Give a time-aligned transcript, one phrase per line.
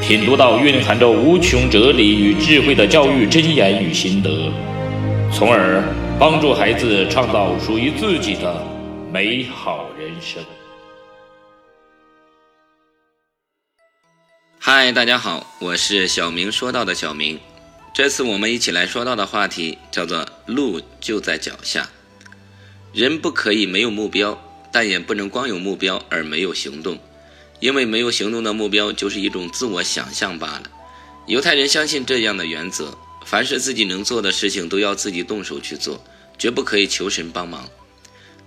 [0.00, 4.50] 品读到蕴含着无穷哲理与智慧的教育箴言与心得，
[5.30, 5.84] 从而
[6.18, 8.66] 帮助孩子创造属于自己的
[9.12, 10.42] 美好人生。
[14.58, 17.38] 嗨，大家好，我是小明说到的小明。
[17.92, 21.88] 这次我们一起来说到的话题叫做“路就在脚下”。
[22.92, 24.36] 人不可以没有目标，
[24.72, 26.98] 但也不能光有目标而没有行动，
[27.60, 30.62] 因为没有行动的目标就是一种自我想象罢了。
[31.26, 36.02] 犹太人相信这样的原则：凡是自己能做的事情，都要自己动手去做，
[36.38, 37.68] 绝不可以求神帮忙。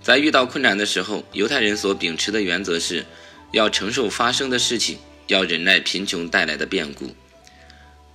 [0.02, 3.06] 在遇到困难的时候，犹太人所秉持的原则是：
[3.52, 7.14] 要承受发生的事情，要忍耐贫穷带来的变故。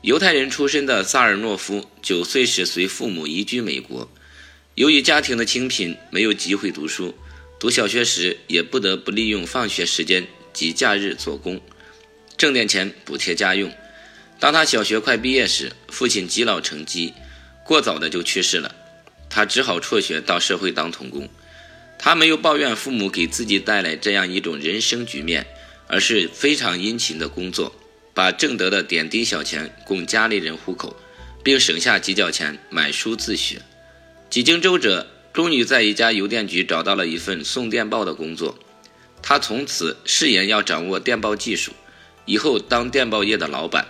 [0.01, 4.09] 犹太人出身的萨尔诺夫九岁时随父母移居美国，
[4.75, 7.15] 由于家庭的清贫，没有机会读书。
[7.59, 11.61] 读小学时也不得不利用放学时间及假日做工，
[12.37, 13.71] 挣点钱补贴家用。
[14.39, 17.13] 当他小学快毕业时，父亲积劳成疾，
[17.65, 18.73] 过早的就去世了，
[19.29, 21.27] 他只好辍学到社会当童工。
[21.97, 25.45] 他没有抱怨父母给自己带来这样一种人生局面，
[25.87, 27.75] 而是非常殷勤的工作。
[28.11, 30.95] 把挣得的点滴小钱供家里人糊口，
[31.41, 33.61] 并省下几角钱买书自学。
[34.29, 38.59] 几经周折，终于在一家邮电局找到了一份送电报的工作。
[39.21, 41.71] 他从此誓言要掌握电报技术，
[42.25, 43.85] 以后当电报业的老板。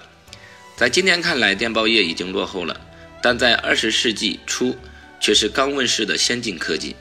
[0.76, 2.80] 在今天看来，电报业已经落后了，
[3.22, 4.76] 但在二十世纪初
[5.20, 6.96] 却是刚问世的先进科技。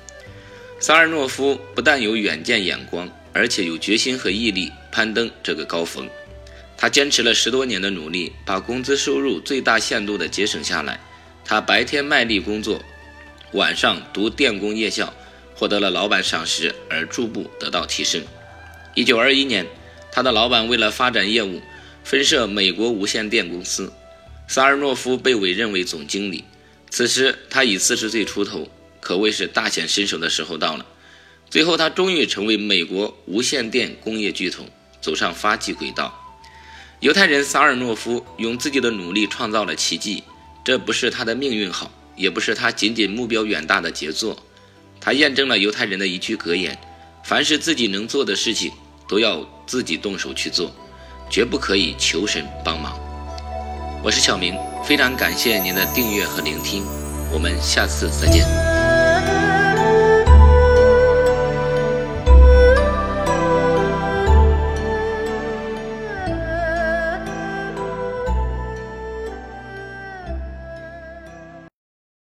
[0.81, 6.09] 萨尔诺夫不但有远见眼光，而且有决心和毅力攀登这个高峰。
[6.77, 11.01] 他坚持了十多年的努力，把工资收入最大限度地节省下来。
[11.45, 12.81] 他白天卖力工作，
[13.53, 15.13] 晚上读电工夜校，
[15.59, 18.23] 获得了老板赏识，而逐步得到提升。
[18.95, 19.67] 一九二一年，
[20.13, 21.61] 他的老板为了发展业务，
[22.05, 23.93] 分设美国无线电公司，
[24.47, 26.45] 萨尔诺夫被委任为总经理。
[26.91, 28.71] 此时他已四十岁出头，
[29.01, 30.87] 可谓是大显身手的时候到了。
[31.51, 34.65] 最后，他终于成为美国无线电工业巨头，
[35.01, 36.15] 走上发迹轨道。
[37.01, 40.23] 犹太人萨尔诺夫用自己的努力创造了奇迹，
[40.65, 44.41] 这不是他的命运好，也不是他仅仅目标远大的杰作，
[45.01, 46.77] 他验证了犹太人的一句格言：
[47.25, 48.73] 凡是自己能做的事情，
[49.09, 50.71] 都要自己动手去做，
[51.31, 52.99] 绝不可以求神帮忙。
[54.03, 54.55] 我是小明，
[54.85, 56.85] 非常感谢您的订阅和聆听，
[57.33, 58.68] 我们下次再见。